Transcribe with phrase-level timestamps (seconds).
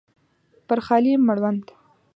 [0.67, 1.65] پر خالي مړوند